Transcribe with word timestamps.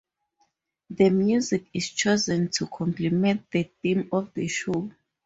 The 0.89 1.11
music 1.11 1.67
is 1.75 1.91
chosen 1.91 2.49
to 2.53 2.65
complement 2.65 3.51
the 3.51 3.69
theme 3.83 4.09
of 4.11 4.33
the 4.33 4.47
show. 4.47 4.89